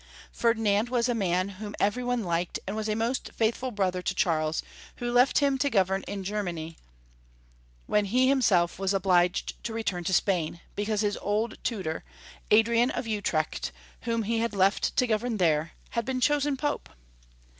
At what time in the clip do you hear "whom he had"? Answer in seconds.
14.09-14.55